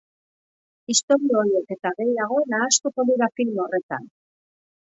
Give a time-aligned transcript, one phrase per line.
[0.93, 4.13] Istorio horiek eta gehiago nahastuko dira film horretan.